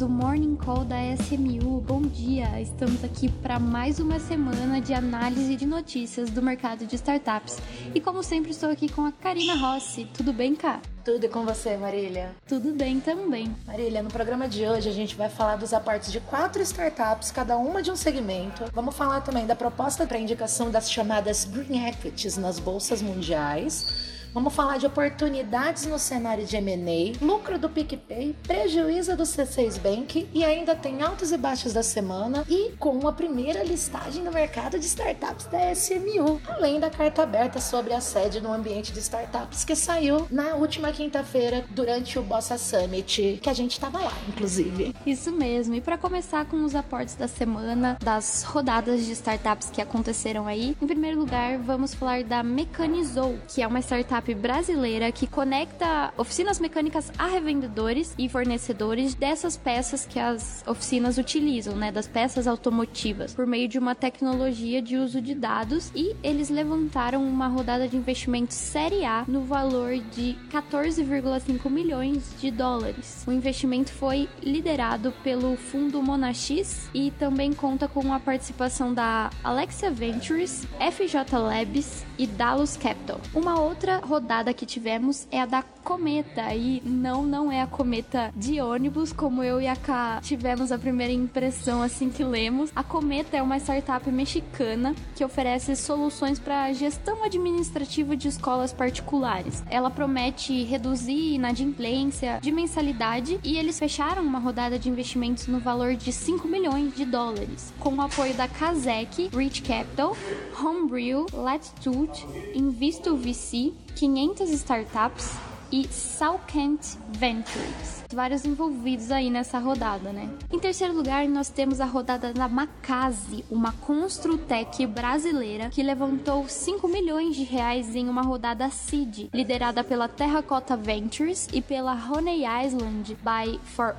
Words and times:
do 0.00 0.08
Morning 0.08 0.56
Call 0.56 0.82
da 0.86 0.96
SMU. 1.14 1.82
Bom 1.82 2.00
dia! 2.00 2.58
Estamos 2.58 3.04
aqui 3.04 3.28
para 3.28 3.58
mais 3.58 4.00
uma 4.00 4.18
semana 4.18 4.80
de 4.80 4.94
análise 4.94 5.54
de 5.54 5.66
notícias 5.66 6.30
do 6.30 6.40
mercado 6.40 6.86
de 6.86 6.96
startups. 6.96 7.58
E 7.94 8.00
como 8.00 8.22
sempre, 8.22 8.50
estou 8.50 8.70
aqui 8.70 8.90
com 8.90 9.04
a 9.04 9.12
Karina 9.12 9.54
Rossi. 9.56 10.08
Tudo 10.14 10.32
bem, 10.32 10.56
Cá? 10.56 10.80
Tudo 11.04 11.26
e 11.26 11.28
com 11.28 11.44
você, 11.44 11.76
Marília? 11.76 12.34
Tudo 12.48 12.72
bem 12.72 12.98
também. 12.98 13.54
Marília, 13.66 14.02
no 14.02 14.08
programa 14.08 14.48
de 14.48 14.66
hoje 14.66 14.88
a 14.88 14.92
gente 14.92 15.14
vai 15.14 15.28
falar 15.28 15.56
dos 15.56 15.74
aportes 15.74 16.10
de 16.10 16.18
quatro 16.20 16.62
startups, 16.62 17.30
cada 17.30 17.58
uma 17.58 17.82
de 17.82 17.90
um 17.90 17.96
segmento. 17.96 18.64
Vamos 18.72 18.96
falar 18.96 19.20
também 19.20 19.46
da 19.46 19.54
proposta 19.54 20.06
para 20.06 20.18
indicação 20.18 20.70
das 20.70 20.90
chamadas 20.90 21.44
Green 21.44 21.86
Equities 21.86 22.38
nas 22.38 22.58
bolsas 22.58 23.02
mundiais 23.02 24.18
Vamos 24.32 24.54
falar 24.54 24.78
de 24.78 24.86
oportunidades 24.86 25.86
no 25.86 25.98
cenário 25.98 26.46
de 26.46 26.56
M&A, 26.56 27.24
lucro 27.24 27.58
do 27.58 27.68
PicPay, 27.68 28.36
prejuízo 28.44 29.16
do 29.16 29.24
C6 29.24 29.80
Bank 29.80 30.28
e 30.32 30.44
ainda 30.44 30.76
tem 30.76 31.02
altos 31.02 31.32
e 31.32 31.36
baixos 31.36 31.72
da 31.72 31.82
semana 31.82 32.44
e 32.48 32.70
com 32.78 33.08
a 33.08 33.12
primeira 33.12 33.64
listagem 33.64 34.22
no 34.22 34.30
mercado 34.30 34.78
de 34.78 34.86
startups 34.86 35.46
da 35.46 35.72
SMU, 35.72 36.40
além 36.46 36.78
da 36.78 36.88
carta 36.88 37.24
aberta 37.24 37.60
sobre 37.60 37.92
a 37.92 38.00
sede 38.00 38.40
no 38.40 38.52
ambiente 38.52 38.92
de 38.92 39.00
startups 39.00 39.64
que 39.64 39.74
saiu 39.74 40.28
na 40.30 40.54
última 40.54 40.92
quinta-feira 40.92 41.64
durante 41.70 42.16
o 42.16 42.22
Bossa 42.22 42.56
Summit, 42.56 43.40
que 43.42 43.50
a 43.50 43.54
gente 43.54 43.72
estava 43.72 43.98
lá, 43.98 44.12
inclusive. 44.28 44.94
Isso 45.04 45.32
mesmo. 45.32 45.74
E 45.74 45.80
para 45.80 45.98
começar 45.98 46.44
com 46.44 46.64
os 46.64 46.76
aportes 46.76 47.16
da 47.16 47.26
semana, 47.26 47.98
das 48.00 48.44
rodadas 48.44 49.04
de 49.04 49.10
startups 49.12 49.70
que 49.70 49.82
aconteceram 49.82 50.46
aí, 50.46 50.76
em 50.80 50.86
primeiro 50.86 51.18
lugar, 51.18 51.58
vamos 51.58 51.94
falar 51.94 52.22
da 52.22 52.44
Mecanizou, 52.44 53.36
que 53.48 53.60
é 53.60 53.66
uma 53.66 53.80
startup 53.80 54.19
brasileira 54.34 55.10
que 55.10 55.26
conecta 55.26 56.12
oficinas 56.16 56.60
mecânicas 56.60 57.10
a 57.18 57.26
revendedores 57.26 58.14
e 58.18 58.28
fornecedores 58.28 59.14
dessas 59.14 59.56
peças 59.56 60.06
que 60.06 60.18
as 60.18 60.62
oficinas 60.66 61.18
utilizam, 61.18 61.74
né, 61.74 61.90
das 61.90 62.06
peças 62.06 62.46
automotivas, 62.46 63.34
por 63.34 63.46
meio 63.46 63.66
de 63.66 63.78
uma 63.78 63.94
tecnologia 63.94 64.82
de 64.82 64.96
uso 64.96 65.20
de 65.20 65.34
dados 65.34 65.90
e 65.94 66.14
eles 66.22 66.50
levantaram 66.50 67.24
uma 67.24 67.48
rodada 67.48 67.88
de 67.88 67.96
investimento 67.96 68.54
série 68.54 69.04
A 69.04 69.24
no 69.26 69.42
valor 69.42 69.98
de 70.12 70.36
14,5 70.50 71.70
milhões 71.70 72.34
de 72.38 72.50
dólares. 72.50 73.24
O 73.26 73.32
investimento 73.32 73.92
foi 73.92 74.28
liderado 74.42 75.12
pelo 75.24 75.56
fundo 75.56 76.02
Monax 76.02 76.90
e 76.94 77.10
também 77.12 77.52
conta 77.52 77.86
com 77.86 78.12
a 78.12 78.20
participação 78.20 78.92
da 78.92 79.30
Alexia 79.42 79.90
Ventures, 79.90 80.66
FJ 80.78 81.38
Labs 81.38 82.04
e 82.18 82.26
Dallas 82.26 82.76
Capital. 82.76 83.20
Uma 83.34 83.60
outra 83.60 83.98
rodada 84.10 84.52
que 84.52 84.66
tivemos 84.66 85.28
é 85.30 85.40
a 85.40 85.46
da 85.46 85.62
Cometa 85.62 86.52
e 86.52 86.82
não, 86.84 87.22
não 87.22 87.50
é 87.50 87.62
a 87.62 87.66
Cometa 87.66 88.32
de 88.34 88.60
ônibus, 88.60 89.12
como 89.12 89.40
eu 89.44 89.60
e 89.60 89.68
a 89.68 89.76
Ká 89.76 90.20
tivemos 90.20 90.72
a 90.72 90.78
primeira 90.78 91.12
impressão 91.12 91.80
assim 91.80 92.10
que 92.10 92.24
lemos. 92.24 92.72
A 92.74 92.82
Cometa 92.82 93.36
é 93.36 93.42
uma 93.42 93.56
startup 93.58 94.10
mexicana 94.10 94.96
que 95.14 95.24
oferece 95.24 95.76
soluções 95.76 96.40
para 96.40 96.72
gestão 96.72 97.22
administrativa 97.22 98.16
de 98.16 98.26
escolas 98.26 98.72
particulares. 98.72 99.62
Ela 99.70 99.90
promete 99.92 100.64
reduzir 100.64 101.34
inadimplência 101.34 102.40
de 102.42 102.50
mensalidade 102.50 103.38
e 103.44 103.56
eles 103.56 103.78
fecharam 103.78 104.24
uma 104.24 104.40
rodada 104.40 104.76
de 104.76 104.88
investimentos 104.88 105.46
no 105.46 105.60
valor 105.60 105.94
de 105.94 106.12
5 106.12 106.48
milhões 106.48 106.96
de 106.96 107.04
dólares, 107.04 107.72
com 107.78 107.94
o 107.94 108.00
apoio 108.00 108.34
da 108.34 108.48
Kazek, 108.48 109.30
Rich 109.32 109.62
Capital, 109.62 110.16
Homebrew, 110.60 111.26
Latitude, 111.32 112.26
Invisto 112.56 113.16
VC 113.16 113.72
500 113.94 114.50
startups 114.50 115.32
e 115.72 115.86
Salkent 115.88 116.96
Ventures. 117.10 118.04
Vários 118.12 118.44
envolvidos 118.44 119.12
aí 119.12 119.30
nessa 119.30 119.58
rodada, 119.58 120.12
né? 120.12 120.28
Em 120.52 120.58
terceiro 120.58 120.94
lugar, 120.94 121.28
nós 121.28 121.48
temos 121.48 121.80
a 121.80 121.84
rodada 121.84 122.32
da 122.32 122.48
Macase, 122.48 123.44
uma 123.50 123.72
construtec 123.72 124.84
brasileira 124.86 125.70
que 125.70 125.82
levantou 125.82 126.48
5 126.48 126.88
milhões 126.88 127.36
de 127.36 127.44
reais 127.44 127.94
em 127.94 128.08
uma 128.08 128.22
rodada 128.22 128.68
seed, 128.68 129.28
liderada 129.32 129.84
pela 129.84 130.08
Terracota 130.08 130.76
Ventures 130.76 131.48
e 131.52 131.62
pela 131.62 131.94
Honey 131.94 132.42
Island 132.44 133.16
by 133.22 133.60
For 133.62 133.94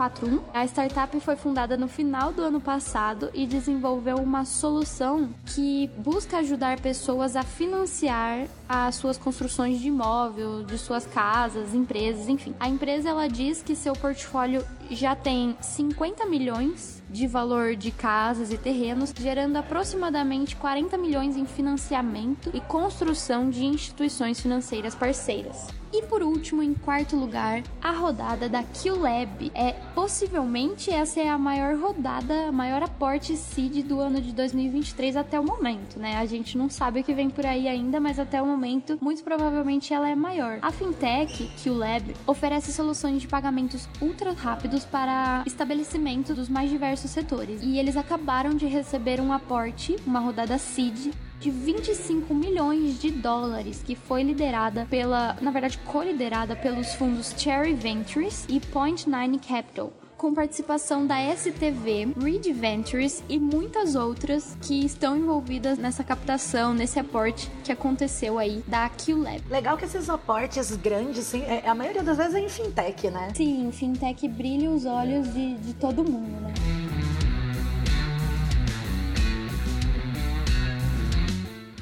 1 0.00 0.08
41. 0.08 0.40
A 0.54 0.64
startup 0.64 1.20
foi 1.20 1.36
fundada 1.36 1.76
no 1.76 1.86
final 1.86 2.32
do 2.32 2.42
ano 2.42 2.60
passado 2.60 3.30
e 3.34 3.46
desenvolveu 3.46 4.16
uma 4.16 4.46
solução 4.46 5.28
que 5.44 5.90
busca 5.98 6.38
ajudar 6.38 6.80
pessoas 6.80 7.36
a 7.36 7.42
financiar 7.42 8.46
as 8.66 8.94
suas 8.94 9.18
construções 9.18 9.78
de 9.78 9.88
imóvel, 9.88 10.64
de 10.64 10.78
suas 10.78 11.06
casas, 11.06 11.74
empresas, 11.74 12.28
enfim. 12.28 12.54
A 12.58 12.68
empresa 12.68 13.10
ela 13.10 13.28
diz 13.28 13.62
que 13.62 13.76
seu 13.76 13.92
portfólio 13.92 14.64
já 14.90 15.14
tem 15.14 15.56
50 15.60 16.26
milhões 16.26 17.02
de 17.10 17.26
valor 17.26 17.74
de 17.74 17.90
casas 17.90 18.52
e 18.52 18.58
terrenos, 18.58 19.12
gerando 19.18 19.56
aproximadamente 19.56 20.56
40 20.56 20.96
milhões 20.96 21.36
em 21.36 21.44
financiamento 21.44 22.50
e 22.54 22.60
construção 22.60 23.50
de 23.50 23.64
instituições 23.64 24.40
financeiras 24.40 24.94
parceiras. 24.94 25.68
E 25.92 26.02
por 26.02 26.22
último, 26.22 26.62
em 26.62 26.72
quarto 26.72 27.16
lugar, 27.16 27.64
a 27.82 27.90
rodada 27.90 28.48
da 28.48 28.62
QLab. 28.62 29.50
É 29.54 29.72
possivelmente 29.92 30.88
essa 30.88 31.20
é 31.20 31.28
a 31.28 31.36
maior 31.36 31.76
rodada, 31.76 32.52
maior 32.52 32.80
aporte 32.80 33.36
seed 33.36 33.84
do 33.84 33.98
ano 33.98 34.20
de 34.20 34.32
2023 34.32 35.16
até 35.16 35.40
o 35.40 35.44
momento, 35.44 35.98
né? 35.98 36.16
A 36.18 36.26
gente 36.26 36.56
não 36.56 36.70
sabe 36.70 37.00
o 37.00 37.04
que 37.04 37.12
vem 37.12 37.28
por 37.28 37.44
aí 37.44 37.66
ainda, 37.66 37.98
mas 37.98 38.20
até 38.20 38.40
o 38.40 38.46
momento, 38.46 38.98
muito 39.00 39.24
provavelmente 39.24 39.92
ela 39.92 40.08
é 40.08 40.14
maior. 40.14 40.60
A 40.62 40.70
fintech 40.70 41.50
QLab 41.60 42.14
oferece 42.24 42.72
soluções 42.72 43.22
de 43.22 43.26
pagamentos 43.26 43.88
ultra 44.00 44.32
rápidos 44.32 44.79
para 44.84 45.42
estabelecimento 45.46 46.34
dos 46.34 46.48
mais 46.48 46.70
diversos 46.70 47.10
setores. 47.10 47.60
E 47.62 47.78
eles 47.78 47.96
acabaram 47.96 48.54
de 48.54 48.66
receber 48.66 49.20
um 49.20 49.32
aporte, 49.32 49.96
uma 50.06 50.20
rodada 50.20 50.58
seed 50.58 51.12
de 51.38 51.50
25 51.50 52.34
milhões 52.34 53.00
de 53.00 53.10
dólares, 53.10 53.82
que 53.82 53.94
foi 53.94 54.22
liderada 54.22 54.86
pela, 54.90 55.36
na 55.40 55.50
verdade, 55.50 55.78
co-liderada 55.78 56.54
pelos 56.54 56.94
fundos 56.94 57.34
Cherry 57.36 57.72
Ventures 57.72 58.44
e 58.48 58.60
Point 58.60 59.08
Nine 59.08 59.38
Capital 59.38 59.92
com 60.20 60.34
participação 60.34 61.06
da 61.06 61.16
STV, 61.34 62.12
Reed 62.22 62.44
Ventures 62.52 63.24
e 63.26 63.38
muitas 63.38 63.94
outras 63.94 64.54
que 64.60 64.84
estão 64.84 65.16
envolvidas 65.16 65.78
nessa 65.78 66.04
captação, 66.04 66.74
nesse 66.74 66.98
aporte 66.98 67.50
que 67.64 67.72
aconteceu 67.72 68.38
aí 68.38 68.62
da 68.66 68.90
QLab. 68.90 69.40
Legal 69.48 69.78
que 69.78 69.86
esses 69.86 70.10
aportes 70.10 70.76
grandes, 70.76 71.24
sim, 71.24 71.40
é, 71.44 71.66
a 71.66 71.74
maioria 71.74 72.02
das 72.02 72.18
vezes 72.18 72.34
é 72.34 72.40
em 72.40 72.50
fintech, 72.50 73.08
né? 73.08 73.32
Sim, 73.34 73.72
fintech 73.72 74.28
brilha 74.28 74.70
os 74.70 74.84
olhos 74.84 75.32
de, 75.32 75.54
de 75.54 75.72
todo 75.72 76.04
mundo, 76.04 76.38
né? 76.42 76.52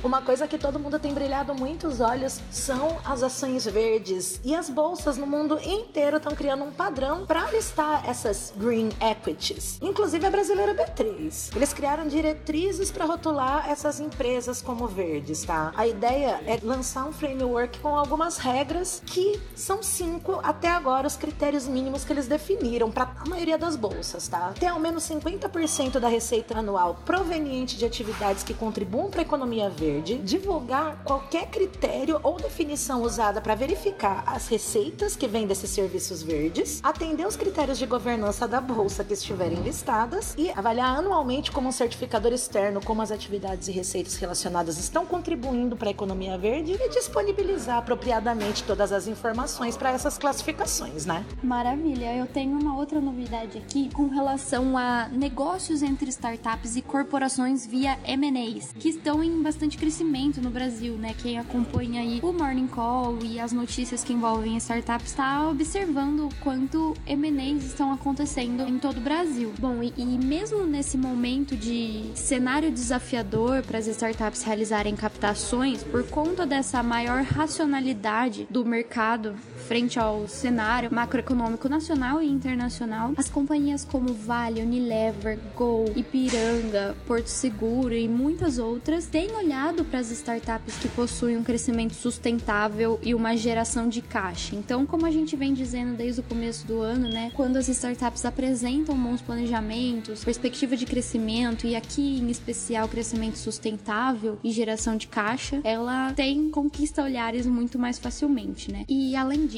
Uma 0.02 0.22
coisa 0.22 0.46
que 0.46 0.56
todo 0.56 0.78
mundo 0.78 0.96
tem 0.98 1.12
brilhado 1.12 1.52
muito 1.56 1.88
os 1.88 2.00
olhos 2.00 2.40
são 2.52 2.98
as 3.04 3.24
ações 3.24 3.64
verdes. 3.66 4.40
E 4.44 4.54
as 4.54 4.70
bolsas 4.70 5.16
no 5.16 5.26
mundo 5.26 5.58
inteiro 5.60 6.18
estão 6.18 6.36
criando 6.36 6.62
um 6.62 6.70
padrão 6.70 7.26
para 7.26 7.50
listar 7.50 8.08
essas 8.08 8.52
green 8.56 8.90
equities. 9.00 9.76
Inclusive 9.82 10.24
a 10.24 10.30
brasileira 10.30 10.72
B3. 10.72 11.56
Eles 11.56 11.72
criaram 11.72 12.06
diretrizes 12.06 12.92
para 12.92 13.06
rotular 13.06 13.68
essas 13.68 13.98
empresas 13.98 14.62
como 14.62 14.86
verdes, 14.86 15.44
tá? 15.44 15.72
A 15.76 15.86
ideia 15.86 16.40
é 16.46 16.60
lançar 16.62 17.04
um 17.04 17.12
framework 17.12 17.80
com 17.80 17.96
algumas 17.96 18.38
regras 18.38 19.02
que 19.04 19.40
são 19.56 19.82
cinco 19.82 20.38
até 20.44 20.68
agora 20.68 21.08
os 21.08 21.16
critérios 21.16 21.66
mínimos 21.66 22.04
que 22.04 22.12
eles 22.12 22.28
definiram 22.28 22.88
para 22.88 23.10
a 23.18 23.28
maioria 23.28 23.58
das 23.58 23.74
bolsas, 23.74 24.28
tá? 24.28 24.52
Ter 24.58 24.66
ao 24.66 24.78
menos 24.78 25.02
50% 25.08 25.98
da 25.98 26.08
receita 26.08 26.56
anual 26.56 26.98
proveniente 27.04 27.76
de 27.76 27.84
atividades 27.84 28.44
que 28.44 28.54
contribuam 28.54 29.10
para 29.10 29.22
a 29.22 29.22
economia 29.22 29.68
verde 29.68 29.87
Verde 29.88 30.18
divulgar 30.18 31.02
qualquer 31.02 31.46
critério 31.46 32.20
ou 32.22 32.36
definição 32.36 33.02
usada 33.02 33.40
para 33.40 33.54
verificar 33.54 34.22
as 34.26 34.46
receitas 34.46 35.16
que 35.16 35.26
vêm 35.26 35.46
desses 35.46 35.70
serviços 35.70 36.22
verdes, 36.22 36.80
atender 36.82 37.26
os 37.26 37.36
critérios 37.36 37.78
de 37.78 37.86
governança 37.86 38.46
da 38.46 38.60
bolsa 38.60 39.02
que 39.02 39.14
estiverem 39.14 39.62
listadas 39.62 40.34
e 40.36 40.50
avaliar 40.50 40.98
anualmente 40.98 41.50
como 41.50 41.70
um 41.70 41.72
certificador 41.72 42.34
externo 42.34 42.82
como 42.84 43.00
as 43.00 43.10
atividades 43.10 43.68
e 43.68 43.72
receitas 43.72 44.16
relacionadas 44.16 44.78
estão 44.78 45.06
contribuindo 45.06 45.74
para 45.74 45.88
a 45.88 45.90
economia 45.90 46.36
verde 46.36 46.76
e 46.78 46.88
disponibilizar 46.90 47.78
apropriadamente 47.78 48.64
todas 48.64 48.92
as 48.92 49.06
informações 49.06 49.74
para 49.74 49.90
essas 49.90 50.18
classificações, 50.18 51.06
né? 51.06 51.24
Maravilha. 51.42 52.14
Eu 52.14 52.26
tenho 52.26 52.58
uma 52.58 52.76
outra 52.76 53.00
novidade 53.00 53.56
aqui 53.56 53.88
com 53.94 54.08
relação 54.08 54.76
a 54.76 55.08
negócios 55.08 55.82
entre 55.82 56.10
startups 56.10 56.76
e 56.76 56.82
corporações 56.82 57.64
via 57.64 57.98
M&As, 58.04 58.72
que 58.72 58.90
estão 58.90 59.24
em 59.24 59.42
bastante 59.42 59.77
crescimento 59.78 60.40
no 60.40 60.50
Brasil, 60.50 60.94
né? 60.94 61.14
Quem 61.22 61.38
acompanha 61.38 62.00
aí 62.00 62.20
o 62.22 62.32
Morning 62.32 62.66
Call 62.66 63.18
e 63.22 63.38
as 63.38 63.52
notícias 63.52 64.02
que 64.04 64.12
envolvem 64.12 64.56
startups 64.56 65.10
está 65.10 65.48
observando 65.48 66.26
o 66.26 66.34
quanto 66.42 66.94
M&As 67.06 67.64
estão 67.64 67.92
acontecendo 67.92 68.62
em 68.68 68.78
todo 68.78 68.98
o 68.98 69.00
Brasil. 69.00 69.52
Bom, 69.58 69.82
e, 69.82 69.92
e 69.96 70.18
mesmo 70.18 70.64
nesse 70.64 70.98
momento 70.98 71.56
de 71.56 72.10
cenário 72.14 72.70
desafiador 72.70 73.62
para 73.62 73.78
as 73.78 73.86
startups 73.86 74.42
realizarem 74.42 74.96
captações, 74.96 75.82
por 75.82 76.04
conta 76.04 76.44
dessa 76.44 76.82
maior 76.82 77.22
racionalidade 77.22 78.46
do 78.50 78.64
mercado 78.64 79.34
frente 79.68 79.98
ao 79.98 80.26
cenário 80.26 80.88
macroeconômico 80.90 81.68
nacional 81.68 82.22
e 82.22 82.26
internacional, 82.26 83.12
as 83.18 83.28
companhias 83.28 83.84
como 83.84 84.14
Vale, 84.14 84.62
Unilever, 84.62 85.38
Gol, 85.54 85.92
Ipiranga, 85.94 86.96
Porto 87.06 87.26
Seguro 87.26 87.94
e 87.94 88.08
muitas 88.08 88.58
outras 88.58 89.04
têm 89.04 89.30
olhado 89.36 89.84
para 89.84 89.98
as 89.98 90.10
startups 90.10 90.78
que 90.78 90.88
possuem 90.88 91.36
um 91.36 91.44
crescimento 91.44 91.92
sustentável 91.92 92.98
e 93.02 93.14
uma 93.14 93.36
geração 93.36 93.90
de 93.90 94.00
caixa. 94.00 94.56
Então, 94.56 94.86
como 94.86 95.04
a 95.04 95.10
gente 95.10 95.36
vem 95.36 95.52
dizendo 95.52 95.94
desde 95.98 96.22
o 96.22 96.24
começo 96.24 96.66
do 96.66 96.80
ano, 96.80 97.06
né, 97.06 97.30
quando 97.34 97.58
as 97.58 97.68
startups 97.68 98.24
apresentam 98.24 98.96
bons 98.96 99.20
planejamentos, 99.20 100.24
perspectiva 100.24 100.78
de 100.78 100.86
crescimento 100.86 101.66
e 101.66 101.76
aqui 101.76 102.18
em 102.18 102.30
especial 102.30 102.88
crescimento 102.88 103.36
sustentável 103.36 104.38
e 104.42 104.50
geração 104.50 104.96
de 104.96 105.08
caixa, 105.08 105.60
ela 105.62 106.14
tem 106.14 106.48
conquista 106.48 107.02
olhares 107.02 107.44
muito 107.44 107.78
mais 107.78 107.98
facilmente, 107.98 108.72
né? 108.72 108.86
E 108.88 109.14
além 109.14 109.46
disso, 109.46 109.57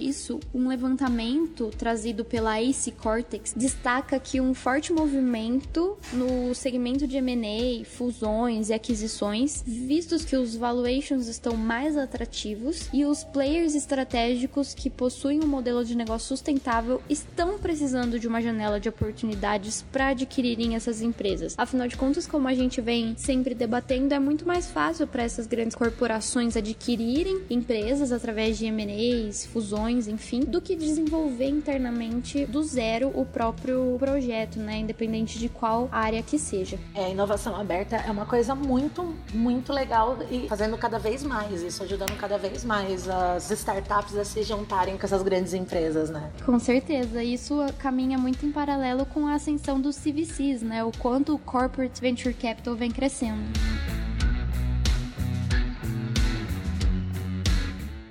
um 0.55 0.69
levantamento 0.69 1.71
trazido 1.77 2.25
pela 2.25 2.61
Ace 2.61 2.91
Cortex 2.91 3.53
destaca 3.57 4.19
que 4.19 4.41
um 4.41 4.55
forte 4.55 4.93
movimento 4.93 5.99
no 6.13 6.55
segmento 6.55 7.07
de 7.07 7.17
M&A, 7.17 7.85
fusões 7.85 8.69
e 8.69 8.73
aquisições, 8.73 9.63
vistos 9.67 10.25
que 10.25 10.37
os 10.37 10.57
valuations 10.57 11.27
estão 11.27 11.57
mais 11.57 11.97
atrativos 11.97 12.89
e 12.93 13.05
os 13.05 13.25
players 13.25 13.75
estratégicos 13.75 14.75
que 14.75 14.89
possuem 14.89 15.41
um 15.43 15.47
modelo 15.47 15.85
de 15.85 15.97
negócio 15.97 16.29
sustentável 16.29 17.03
estão 17.09 17.59
precisando 17.59 18.19
de 18.19 18.27
uma 18.27 18.41
janela 18.41 18.81
de 18.81 18.89
oportunidades 18.89 19.85
para 19.91 20.09
adquirirem 20.09 20.75
essas 20.75 21.03
empresas. 21.03 21.55
Afinal 21.59 21.89
de 21.89 21.97
contas, 21.97 22.27
como 22.27 22.49
a 22.49 22.55
gente 22.55 22.81
vem 22.81 23.15
sempre 23.17 23.55
debatendo, 23.55 24.15
é 24.15 24.19
muito 24.19 24.47
mais 24.47 24.71
fácil 24.71 25.07
para 25.07 25.23
essas 25.23 25.47
grandes 25.47 25.75
corporações 25.75 26.57
adquirirem 26.57 27.43
empresas 27.51 28.13
através 28.13 28.59
de 28.59 28.67
M&As, 28.67 29.45
fusões, 29.47 29.90
enfim, 29.91 30.41
do 30.41 30.61
que 30.61 30.77
desenvolver 30.77 31.49
internamente 31.49 32.47
do 32.47 32.63
zero 32.63 33.11
o 33.15 33.25
próprio 33.25 33.97
projeto, 33.99 34.59
né, 34.59 34.79
independente 34.79 35.39
de 35.39 35.49
qual 35.49 35.89
área 35.91 36.23
que 36.23 36.39
seja. 36.39 36.79
É, 36.95 37.07
a 37.07 37.09
inovação 37.09 37.57
aberta 37.57 37.97
é 37.97 38.11
uma 38.11 38.27
coisa 38.27 38.55
muito, 38.55 39.15
muito 39.33 39.73
legal 39.73 40.19
e 40.31 40.49
fazendo 40.49 40.77
cada 40.79 40.99
vez 40.99 41.23
mais 41.23 41.63
isso, 41.63 41.83
ajudando 41.83 42.17
cada 42.19 42.39
vez 42.39 42.65
mais 42.65 43.09
as 43.09 43.51
startups 43.51 44.17
a 44.17 44.25
se 44.25 44.43
juntarem 44.43 44.97
com 44.97 45.05
essas 45.05 45.23
grandes 45.23 45.55
empresas, 45.55 46.11
né? 46.11 46.31
Com 46.45 46.59
certeza, 46.59 47.23
isso 47.23 47.59
caminha 47.79 48.19
muito 48.19 48.45
em 48.45 48.53
paralelo 48.53 49.05
com 49.07 49.27
a 49.27 49.35
ascensão 49.35 49.81
dos 49.81 49.97
CVCs, 49.97 50.63
né? 50.63 50.85
O 50.85 50.93
quanto 50.99 51.35
o 51.35 51.39
corporate 51.39 52.01
venture 52.01 52.35
capital 52.35 52.75
vem 52.75 52.91
crescendo. 52.91 53.41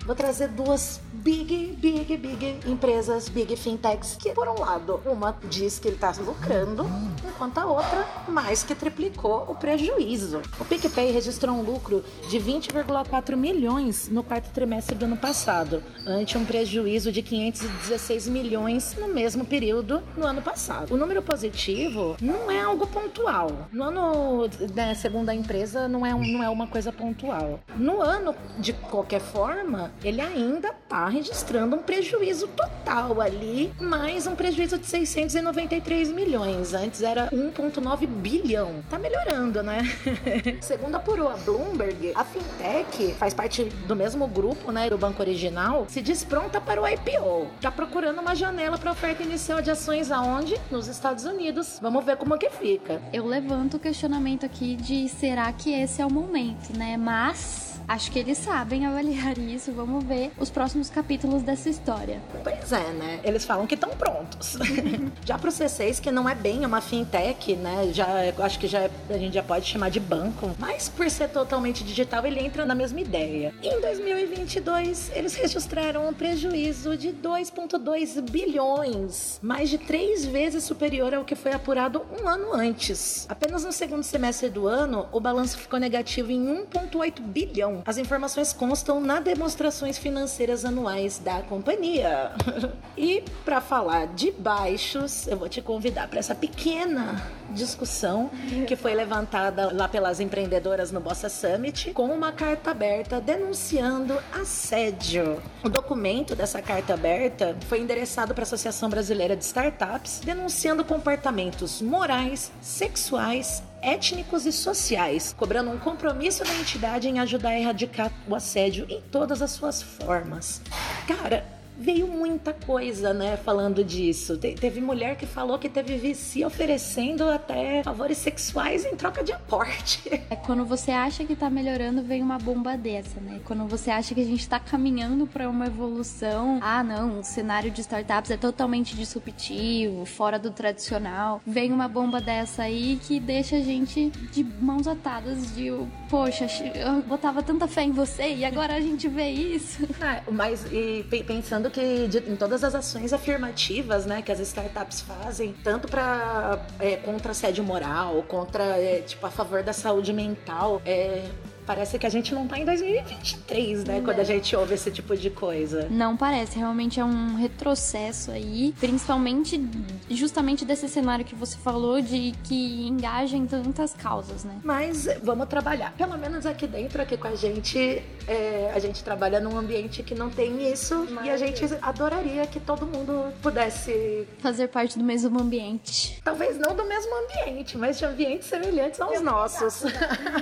Vou 0.09 0.15
trazer 0.15 0.47
duas 0.47 0.99
big, 1.13 1.77
big, 1.77 2.17
big 2.17 2.59
empresas, 2.65 3.29
big 3.29 3.55
fintechs, 3.55 4.17
que 4.19 4.33
por 4.33 4.47
um 4.47 4.59
lado, 4.59 4.99
uma 5.05 5.37
diz 5.47 5.77
que 5.77 5.87
ele 5.87 5.97
está 5.97 6.11
lucrando, 6.19 6.89
enquanto 7.27 7.59
a 7.59 7.65
outra 7.67 8.07
mais 8.27 8.63
que 8.63 8.73
triplicou 8.73 9.45
o 9.47 9.53
prejuízo. 9.53 10.41
O 10.59 10.65
PicPay 10.65 11.11
registrou 11.11 11.55
um 11.55 11.61
lucro 11.61 12.03
de 12.27 12.39
20,4 12.39 13.35
milhões 13.35 14.09
no 14.09 14.23
quarto 14.23 14.51
trimestre 14.51 14.95
do 14.95 15.05
ano 15.05 15.15
passado, 15.15 15.83
ante 16.07 16.39
um 16.39 16.43
prejuízo 16.43 17.11
de 17.11 17.21
516 17.21 18.27
milhões 18.29 18.95
no 18.97 19.09
mesmo 19.09 19.45
período 19.45 20.01
no 20.17 20.25
ano 20.25 20.41
passado. 20.41 20.91
O 20.91 20.97
número 20.97 21.21
positivo 21.21 22.17
não 22.19 22.49
é 22.49 22.59
algo 22.61 22.87
pontual. 22.87 23.67
No 23.71 23.83
ano, 23.83 24.49
né, 24.73 24.95
segundo 24.95 25.29
a 25.29 25.35
empresa, 25.35 25.87
não 25.87 26.03
é, 26.03 26.11
não 26.13 26.43
é 26.43 26.49
uma 26.49 26.65
coisa 26.65 26.91
pontual. 26.91 27.59
No 27.77 28.01
ano, 28.01 28.33
de 28.57 28.73
qualquer 28.73 29.21
forma, 29.21 29.91
ele 30.03 30.21
ainda 30.21 30.69
está 30.69 31.07
registrando 31.07 31.75
um 31.75 31.79
prejuízo 31.79 32.47
total 32.47 33.21
ali, 33.21 33.71
mais 33.79 34.25
um 34.27 34.35
prejuízo 34.35 34.77
de 34.77 34.85
693 34.85 36.11
milhões. 36.11 36.73
Antes 36.73 37.01
era 37.01 37.29
1,9 37.29 38.07
bilhão. 38.07 38.83
Tá 38.89 38.97
melhorando, 38.97 39.61
né? 39.61 39.79
Segundo 40.61 40.95
apurou 40.95 41.29
a 41.29 41.37
Bloomberg, 41.37 42.13
a 42.15 42.23
fintech 42.23 43.13
faz 43.13 43.33
parte 43.33 43.65
do 43.87 43.95
mesmo 43.95 44.27
grupo, 44.27 44.71
né, 44.71 44.89
do 44.89 44.97
banco 44.97 45.21
original, 45.21 45.85
se 45.89 46.01
diz 46.01 46.23
pronta 46.23 46.59
para 46.59 46.81
o 46.81 46.87
IPO. 46.87 47.47
Tá 47.61 47.71
procurando 47.71 48.19
uma 48.19 48.35
janela 48.35 48.77
para 48.77 48.91
oferta 48.91 49.23
inicial 49.23 49.61
de 49.61 49.71
ações 49.71 50.11
aonde? 50.11 50.55
Nos 50.71 50.87
Estados 50.87 51.25
Unidos. 51.25 51.79
Vamos 51.81 52.03
ver 52.03 52.17
como 52.17 52.37
que 52.37 52.49
fica. 52.49 53.01
Eu 53.11 53.25
levanto 53.25 53.77
o 53.77 53.79
questionamento 53.79 54.45
aqui 54.45 54.75
de 54.75 55.07
será 55.09 55.51
que 55.51 55.73
esse 55.73 56.01
é 56.01 56.05
o 56.05 56.11
momento, 56.11 56.75
né? 56.77 56.97
Mas 56.97 57.68
Acho 57.89 58.11
que 58.11 58.19
eles 58.19 58.37
sabem 58.37 58.85
avaliar 58.85 59.35
isso. 59.41 59.71
Vamos 59.71 60.03
ver 60.03 60.31
os 60.37 60.51
próximos 60.51 60.91
capítulos 60.91 61.41
dessa 61.41 61.69
história. 61.69 62.21
Pois 62.43 62.71
é, 62.71 62.93
né? 62.93 63.19
Eles 63.23 63.43
falam 63.43 63.65
que 63.65 63.73
estão 63.73 63.89
prontos. 63.89 64.57
já 65.25 65.39
pro 65.39 65.49
C6, 65.49 65.99
que 65.99 66.11
não 66.11 66.29
é 66.29 66.35
bem 66.35 66.63
uma 66.63 66.81
fintech, 66.81 67.55
né? 67.55 67.89
Já 67.91 68.07
acho 68.43 68.59
que 68.59 68.67
já 68.67 68.87
a 69.09 69.17
gente 69.17 69.33
já 69.33 69.41
pode 69.41 69.65
chamar 69.65 69.89
de 69.89 69.99
banco, 69.99 70.51
mas 70.59 70.87
por 70.87 71.09
ser 71.09 71.29
totalmente 71.29 71.83
digital, 71.83 72.23
ele 72.27 72.39
entra 72.39 72.63
na 72.63 72.75
mesma 72.75 73.01
ideia. 73.01 73.51
Em 73.63 73.81
2022, 73.81 75.11
eles 75.15 75.33
registraram 75.33 76.07
um 76.07 76.13
prejuízo 76.13 76.95
de 76.95 77.09
2,2 77.09 78.21
bilhões, 78.21 79.39
mais 79.41 79.67
de 79.67 79.79
três 79.79 80.23
vezes 80.23 80.63
superior 80.63 81.15
ao 81.15 81.25
que 81.25 81.33
foi 81.33 81.53
apurado 81.53 82.05
um 82.21 82.27
ano 82.27 82.53
antes. 82.53 83.25
Apenas 83.27 83.63
no 83.63 83.71
segundo 83.71 84.03
semestre 84.03 84.47
do 84.47 84.67
ano, 84.67 85.07
o 85.11 85.19
balanço 85.19 85.57
ficou 85.57 85.79
negativo 85.79 86.31
em 86.31 86.45
1,8 86.45 87.19
bilhão 87.21 87.78
as 87.85 87.97
informações 87.97 88.53
constam 88.53 88.99
nas 89.01 89.23
demonstrações 89.23 89.97
financeiras 89.97 90.65
anuais 90.65 91.19
da 91.19 91.41
companhia. 91.41 92.31
e 92.97 93.23
para 93.43 93.61
falar 93.61 94.07
de 94.07 94.31
baixos, 94.31 95.27
eu 95.27 95.37
vou 95.37 95.49
te 95.49 95.61
convidar 95.61 96.07
para 96.07 96.19
essa 96.19 96.35
pequena 96.35 97.21
discussão 97.51 98.29
que 98.67 98.75
foi 98.75 98.93
levantada 98.93 99.73
lá 99.73 99.87
pelas 99.87 100.19
empreendedoras 100.19 100.91
no 100.91 100.99
Bossa 100.99 101.29
Summit 101.29 101.91
com 101.93 102.05
uma 102.05 102.31
carta 102.31 102.71
aberta 102.71 103.19
denunciando 103.19 104.17
assédio. 104.31 105.41
O 105.63 105.69
documento 105.69 106.35
dessa 106.35 106.61
carta 106.61 106.93
aberta 106.93 107.55
foi 107.67 107.79
endereçado 107.79 108.33
para 108.33 108.43
a 108.43 108.47
Associação 108.47 108.89
Brasileira 108.89 109.35
de 109.35 109.43
Startups, 109.43 110.21
denunciando 110.23 110.83
comportamentos 110.83 111.81
morais, 111.81 112.51
sexuais 112.61 113.63
étnicos 113.81 114.45
e 114.45 114.51
sociais, 114.51 115.33
cobrando 115.37 115.71
um 115.71 115.77
compromisso 115.77 116.43
da 116.43 116.55
entidade 116.55 117.07
em 117.07 117.19
ajudar 117.19 117.49
a 117.49 117.59
erradicar 117.59 118.11
o 118.27 118.35
assédio 118.35 118.85
em 118.89 119.01
todas 119.11 119.41
as 119.41 119.51
suas 119.51 119.81
formas. 119.81 120.61
Cara, 121.07 121.58
veio 121.79 122.07
muita 122.07 122.53
coisa, 122.53 123.13
né, 123.13 123.37
falando 123.37 123.83
disso. 123.83 124.37
Te 124.37 124.53
teve 124.53 124.81
mulher 124.81 125.15
que 125.15 125.25
falou 125.25 125.57
que 125.57 125.69
teve 125.69 125.97
VC 125.97 126.45
oferecendo 126.45 127.23
até 127.29 127.81
favores 127.83 128.17
sexuais 128.17 128.85
em 128.85 128.95
troca 128.95 129.23
de 129.23 129.31
aporte. 129.31 130.09
É 130.29 130.35
quando 130.35 130.65
você 130.65 130.91
acha 130.91 131.23
que 131.23 131.35
tá 131.35 131.49
melhorando, 131.49 132.03
vem 132.03 132.21
uma 132.21 132.37
bomba 132.37 132.75
dessa, 132.75 133.19
né? 133.21 133.39
Quando 133.45 133.65
você 133.65 133.89
acha 133.89 134.13
que 134.13 134.21
a 134.21 134.25
gente 134.25 134.47
tá 134.47 134.59
caminhando 134.59 135.25
para 135.25 135.49
uma 135.49 135.67
evolução, 135.67 136.59
ah, 136.61 136.83
não, 136.83 137.19
o 137.19 137.23
cenário 137.23 137.71
de 137.71 137.81
startups 137.81 138.31
é 138.31 138.37
totalmente 138.37 138.95
disruptivo, 138.95 140.05
fora 140.05 140.37
do 140.37 140.51
tradicional. 140.51 141.41
Vem 141.45 141.71
uma 141.71 141.87
bomba 141.87 142.19
dessa 142.19 142.63
aí 142.63 142.99
que 143.01 143.19
deixa 143.19 143.57
a 143.57 143.61
gente 143.61 144.09
de 144.31 144.43
mãos 144.43 144.87
atadas 144.87 145.55
de, 145.55 145.71
poxa, 146.09 146.47
eu 146.75 147.01
botava 147.03 147.41
tanta 147.41 147.67
fé 147.67 147.83
em 147.83 147.91
você 147.91 148.33
e 148.35 148.43
agora 148.43 148.75
a 148.75 148.81
gente 148.81 149.07
vê 149.07 149.29
isso. 149.29 149.87
É, 150.01 150.21
mas 150.31 150.65
e 150.71 151.05
pensando 151.23 151.68
que 151.69 152.07
de, 152.07 152.19
em 152.19 152.35
todas 152.35 152.63
as 152.63 152.75
ações 152.75 153.13
afirmativas, 153.13 154.05
né, 154.05 154.21
que 154.21 154.31
as 154.31 154.39
startups 154.39 155.01
fazem, 155.01 155.53
tanto 155.63 155.87
para 155.87 156.65
é, 156.79 156.95
contra 156.97 157.31
assédio 157.31 157.63
moral, 157.63 158.23
contra 158.23 158.63
é, 158.77 159.01
tipo 159.01 159.25
a 159.25 159.31
favor 159.31 159.63
da 159.63 159.73
saúde 159.73 160.13
mental, 160.13 160.81
é, 160.85 161.29
parece 161.69 161.99
que 161.99 162.07
a 162.07 162.09
gente 162.09 162.33
não 162.33 162.47
tá 162.47 162.57
em 162.57 162.65
2023, 162.65 163.83
né? 163.83 163.97
Não. 163.97 164.03
Quando 164.03 164.19
a 164.19 164.23
gente 164.23 164.55
ouve 164.55 164.73
esse 164.73 164.89
tipo 164.89 165.15
de 165.15 165.29
coisa. 165.29 165.87
Não 165.91 166.17
parece, 166.17 166.57
realmente 166.57 166.99
é 166.99 167.05
um 167.05 167.35
retrocesso 167.35 168.31
aí, 168.31 168.73
principalmente 168.79 169.61
justamente 170.09 170.65
desse 170.65 170.89
cenário 170.89 171.23
que 171.23 171.35
você 171.35 171.55
falou 171.59 172.01
de 172.01 172.33
que 172.43 172.87
engaja 172.87 173.37
em 173.37 173.45
tantas 173.45 173.93
causas, 173.93 174.43
né? 174.43 174.59
Mas 174.63 175.07
vamos 175.21 175.47
trabalhar. 175.47 175.93
Pelo 175.95 176.17
menos 176.17 176.47
aqui 176.47 176.65
dentro, 176.65 177.03
aqui 177.03 177.15
com 177.15 177.27
a 177.27 177.35
gente, 177.35 178.01
é, 178.27 178.71
a 178.73 178.79
gente 178.79 179.03
trabalha 179.03 179.39
num 179.39 179.55
ambiente 179.55 180.01
que 180.01 180.15
não 180.15 180.31
tem 180.31 180.71
isso 180.71 181.07
Mas... 181.11 181.27
e 181.27 181.29
a 181.29 181.37
gente 181.37 181.63
adoraria 181.83 182.47
que 182.47 182.59
todo 182.59 182.87
mundo 182.87 183.31
pudesse 183.43 184.27
fazer 184.39 184.69
parte 184.69 184.97
do 184.97 185.03
mesmo 185.03 185.39
ambiente. 185.39 186.19
Talvez 186.23 186.57
não 186.57 186.75
do 186.75 186.83
mesmo 186.85 187.11
ambiente, 187.15 187.77
mas 187.77 187.99
de 187.99 188.05
ambientes 188.05 188.47
semelhantes 188.47 188.99
aos 188.99 189.21
nossos. 189.21 189.83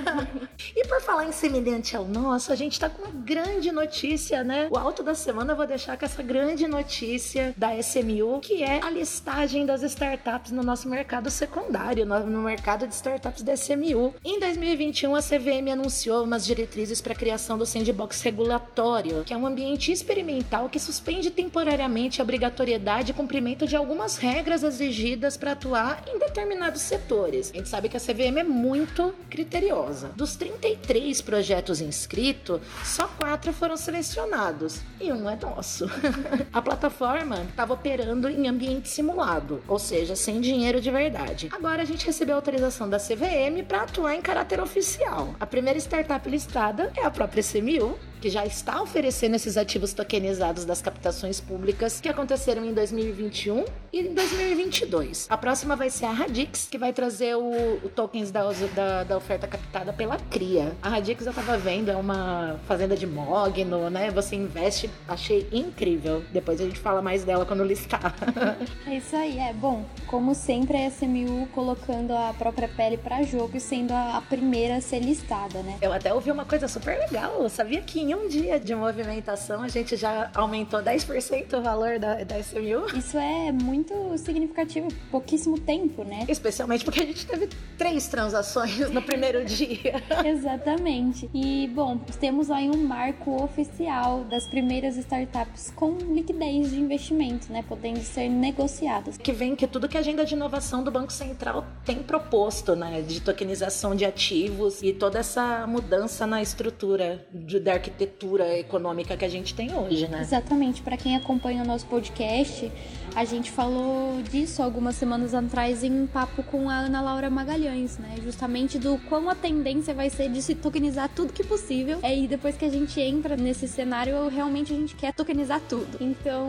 e 0.74 0.88
por 0.88 1.02
falar 1.02 1.17
falar 1.18 1.28
em 1.28 1.32
semelhante 1.32 1.96
ao 1.96 2.04
nosso, 2.04 2.52
a 2.52 2.54
gente 2.54 2.78
tá 2.78 2.88
com 2.88 3.02
uma 3.02 3.10
grande 3.10 3.72
notícia, 3.72 4.44
né? 4.44 4.68
O 4.70 4.78
alto 4.78 5.02
da 5.02 5.16
semana 5.16 5.52
eu 5.52 5.56
vou 5.56 5.66
deixar 5.66 5.96
com 5.96 6.04
essa 6.04 6.22
grande 6.22 6.68
notícia 6.68 7.52
da 7.56 7.74
SMU, 7.76 8.38
que 8.40 8.62
é 8.62 8.80
a 8.80 8.88
listagem 8.88 9.66
das 9.66 9.82
startups 9.82 10.52
no 10.52 10.62
nosso 10.62 10.88
mercado 10.88 11.28
secundário, 11.28 12.06
no 12.06 12.42
mercado 12.42 12.86
de 12.86 12.94
startups 12.94 13.42
da 13.42 13.54
SMU. 13.54 14.14
Em 14.24 14.38
2021, 14.38 15.16
a 15.16 15.20
CVM 15.20 15.72
anunciou 15.72 16.22
umas 16.22 16.46
diretrizes 16.46 17.00
para 17.00 17.14
a 17.14 17.16
criação 17.16 17.58
do 17.58 17.66
sandbox 17.66 18.22
regulatório, 18.22 19.24
que 19.24 19.34
é 19.34 19.36
um 19.36 19.46
ambiente 19.46 19.90
experimental 19.90 20.68
que 20.68 20.78
suspende 20.78 21.30
temporariamente 21.30 22.20
a 22.20 22.24
obrigatoriedade 22.24 23.10
e 23.10 23.14
cumprimento 23.14 23.66
de 23.66 23.74
algumas 23.74 24.18
regras 24.18 24.62
exigidas 24.62 25.36
para 25.36 25.52
atuar 25.52 26.04
em 26.06 26.18
determinados 26.18 26.82
setores. 26.82 27.50
A 27.52 27.56
gente 27.56 27.68
sabe 27.68 27.88
que 27.88 27.96
a 27.96 28.00
CVM 28.00 28.38
é 28.38 28.44
muito 28.44 29.12
criteriosa. 29.28 30.10
Dos 30.14 30.36
33 30.36 30.97
projetos 31.22 31.80
inscritos, 31.80 32.60
só 32.84 33.06
quatro 33.06 33.52
foram 33.52 33.76
selecionados 33.76 34.80
e 35.00 35.12
um 35.12 35.28
é 35.28 35.36
nosso. 35.36 35.86
a 36.52 36.62
plataforma 36.62 37.46
estava 37.48 37.74
operando 37.74 38.28
em 38.28 38.48
ambiente 38.48 38.88
simulado, 38.88 39.62
ou 39.66 39.78
seja, 39.78 40.16
sem 40.16 40.40
dinheiro 40.40 40.80
de 40.80 40.90
verdade. 40.90 41.48
Agora 41.52 41.82
a 41.82 41.84
gente 41.84 42.06
recebeu 42.06 42.36
autorização 42.36 42.88
da 42.88 42.98
CVM 42.98 43.64
para 43.66 43.82
atuar 43.82 44.14
em 44.14 44.22
caráter 44.22 44.60
oficial. 44.60 45.34
A 45.38 45.46
primeira 45.46 45.78
startup 45.78 46.28
listada 46.28 46.92
é 46.96 47.04
a 47.04 47.10
própria 47.10 47.42
CMU, 47.42 47.98
que 48.20 48.30
já 48.30 48.44
está 48.44 48.82
oferecendo 48.82 49.36
esses 49.36 49.56
ativos 49.56 49.92
tokenizados 49.92 50.64
das 50.64 50.82
captações 50.82 51.40
públicas 51.40 52.00
que 52.00 52.08
aconteceram 52.08 52.64
em 52.64 52.72
2021 52.72 53.64
e 53.92 54.00
em 54.00 54.14
2022. 54.14 55.26
A 55.30 55.36
próxima 55.36 55.76
vai 55.76 55.90
ser 55.90 56.06
a 56.06 56.12
Radix, 56.12 56.68
que 56.70 56.78
vai 56.78 56.92
trazer 56.92 57.36
o, 57.36 57.78
o 57.84 57.88
tokens 57.88 58.30
da, 58.30 58.42
da, 58.74 59.04
da, 59.04 59.16
oferta 59.16 59.46
captada 59.46 59.92
pela 59.92 60.16
CRIA. 60.30 60.72
A 60.82 60.88
Radix 60.88 61.26
eu 61.26 61.32
tava 61.32 61.56
vendo, 61.56 61.90
é 61.90 61.96
uma 61.96 62.58
fazenda 62.66 62.96
de 62.96 63.06
Mogno, 63.06 63.88
né? 63.90 64.10
Você 64.10 64.36
investe, 64.36 64.90
achei 65.06 65.48
incrível. 65.52 66.22
Depois 66.32 66.60
a 66.60 66.64
gente 66.64 66.78
fala 66.78 67.00
mais 67.00 67.24
dela 67.24 67.46
quando 67.46 67.64
listar. 67.64 68.14
é 68.86 68.96
isso 68.96 69.16
aí, 69.16 69.38
é 69.38 69.52
bom. 69.52 69.84
Como 70.06 70.34
sempre, 70.34 70.76
a 70.76 70.88
SMU 70.88 71.46
colocando 71.48 72.12
a 72.12 72.34
própria 72.34 72.68
pele 72.68 72.96
para 72.96 73.22
jogo 73.22 73.56
e 73.56 73.60
sendo 73.60 73.92
a, 73.92 74.16
a 74.16 74.20
primeira 74.20 74.76
a 74.76 74.80
ser 74.80 75.00
listada, 75.00 75.62
né? 75.62 75.76
Eu 75.80 75.92
até 75.92 76.12
ouvi 76.12 76.30
uma 76.30 76.44
coisa 76.44 76.68
super 76.68 76.98
legal. 76.98 77.42
Eu 77.42 77.48
sabia 77.48 77.80
que 77.80 78.00
em 78.08 78.14
um 78.14 78.26
dia 78.26 78.58
de 78.58 78.74
movimentação 78.74 79.62
a 79.62 79.68
gente 79.68 79.94
já 79.94 80.30
aumentou 80.34 80.80
10% 80.80 81.58
o 81.58 81.62
valor 81.62 81.98
da, 81.98 82.24
da 82.24 82.38
SMU. 82.38 82.86
Isso 82.96 83.18
é 83.18 83.52
muito 83.52 84.16
significativo, 84.16 84.88
pouquíssimo 85.10 85.60
tempo, 85.60 86.04
né? 86.04 86.24
Especialmente 86.26 86.86
porque 86.86 87.00
a 87.00 87.04
gente 87.06 87.26
teve 87.26 87.50
três 87.76 88.08
transações 88.08 88.90
no 88.90 89.02
primeiro 89.02 89.44
dia. 89.46 90.02
Exatamente. 90.24 91.28
E, 91.34 91.68
bom, 91.74 91.98
temos 92.18 92.50
aí 92.50 92.70
um 92.70 92.82
marco 92.82 93.42
oficial 93.44 94.24
das 94.24 94.46
primeiras 94.46 94.96
startups 94.96 95.70
com 95.76 95.98
liquidez 95.98 96.70
de 96.70 96.80
investimento, 96.80 97.52
né? 97.52 97.62
Podendo 97.68 98.00
ser 98.00 98.30
negociadas. 98.30 99.18
Que 99.18 99.32
vem 99.32 99.54
que 99.54 99.66
tudo 99.66 99.86
que 99.86 99.98
a 99.98 100.00
agenda 100.00 100.24
de 100.24 100.34
inovação 100.34 100.82
do 100.82 100.90
Banco 100.90 101.12
Central 101.12 101.66
tem 101.84 102.02
proposto, 102.02 102.74
né? 102.74 103.02
De 103.02 103.20
tokenização 103.20 103.94
de 103.94 104.06
ativos 104.06 104.82
e 104.82 104.94
toda 104.94 105.18
essa 105.18 105.66
mudança 105.66 106.26
na 106.26 106.40
estrutura 106.40 107.26
de, 107.30 107.60
da 107.60 107.74
arquitetura 107.74 107.97
arquitetura 107.98 108.56
econômica 108.56 109.16
que 109.16 109.24
a 109.24 109.28
gente 109.28 109.54
tem 109.54 109.74
hoje, 109.74 110.06
né? 110.06 110.20
Exatamente. 110.20 110.82
Para 110.82 110.96
quem 110.96 111.16
acompanha 111.16 111.64
o 111.64 111.66
nosso 111.66 111.86
podcast, 111.86 112.70
a 113.14 113.24
gente 113.24 113.50
falou 113.50 114.22
disso 114.22 114.62
algumas 114.62 114.94
semanas 114.94 115.34
atrás 115.34 115.82
em 115.82 115.90
um 115.90 116.06
papo 116.06 116.42
com 116.44 116.70
a 116.70 116.78
Ana 116.78 117.00
Laura 117.00 117.28
Magalhães, 117.28 117.98
né? 117.98 118.14
Justamente 118.22 118.78
do 118.78 118.98
quão 119.08 119.28
a 119.28 119.34
tendência 119.34 119.92
vai 119.92 120.08
ser 120.08 120.30
de 120.30 120.40
se 120.40 120.54
tokenizar 120.54 121.10
tudo 121.14 121.32
que 121.32 121.42
possível. 121.42 121.98
E 122.04 122.28
depois 122.28 122.56
que 122.56 122.64
a 122.64 122.70
gente 122.70 123.00
entra 123.00 123.36
nesse 123.36 123.66
cenário, 123.66 124.28
realmente 124.28 124.72
a 124.72 124.76
gente 124.76 124.94
quer 124.94 125.12
tokenizar 125.12 125.60
tudo. 125.68 125.98
Então, 126.00 126.48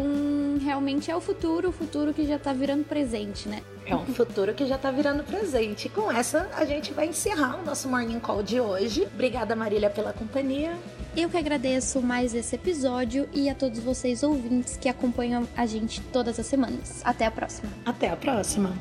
realmente 0.61 1.09
é 1.09 1.15
o 1.15 1.21
futuro, 1.21 1.69
o 1.69 1.71
futuro 1.71 2.13
que 2.13 2.25
já 2.27 2.37
tá 2.37 2.53
virando 2.53 2.83
presente, 2.83 3.49
né? 3.49 3.61
É 3.85 3.95
um 3.95 4.05
futuro 4.05 4.53
que 4.53 4.67
já 4.67 4.77
tá 4.77 4.91
virando 4.91 5.23
presente. 5.23 5.87
E 5.87 5.89
com 5.89 6.11
essa, 6.11 6.47
a 6.55 6.63
gente 6.63 6.93
vai 6.93 7.07
encerrar 7.07 7.59
o 7.59 7.65
nosso 7.65 7.89
Morning 7.89 8.19
Call 8.19 8.43
de 8.43 8.59
hoje. 8.59 9.07
Obrigada, 9.11 9.55
Marília, 9.55 9.89
pela 9.89 10.13
companhia. 10.13 10.77
Eu 11.19 11.29
que 11.29 11.35
agradeço 11.35 12.01
mais 12.01 12.33
esse 12.33 12.55
episódio 12.55 13.27
e 13.33 13.49
a 13.49 13.53
todos 13.53 13.79
vocês 13.79 14.23
ouvintes 14.23 14.77
que 14.77 14.87
acompanham 14.87 15.45
a 15.53 15.65
gente 15.65 15.99
todas 15.99 16.39
as 16.39 16.45
semanas. 16.45 17.01
Até 17.03 17.25
a 17.25 17.31
próxima. 17.31 17.69
Até 17.85 18.09
a 18.09 18.15
próxima. 18.15 18.73